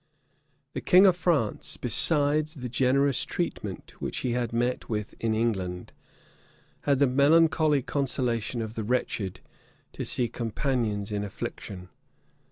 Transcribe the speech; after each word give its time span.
The 0.73 0.81
king 0.81 1.05
of 1.05 1.15
France, 1.15 1.77
besides 1.77 2.55
the 2.55 2.67
generous 2.67 3.23
treatment 3.23 4.01
which 4.01 4.17
he 4.25 4.33
met 4.51 4.89
with 4.89 5.13
in 5.19 5.35
England, 5.35 5.93
had 6.89 6.97
the 6.97 7.05
melancholy 7.05 7.83
consolation 7.83 8.63
of 8.63 8.73
the 8.73 8.83
wretched, 8.83 9.41
to 9.93 10.03
see 10.03 10.27
companions 10.27 11.11
in 11.11 11.23
affliction. 11.23 11.89